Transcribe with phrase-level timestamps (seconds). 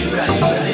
[0.00, 0.71] to right.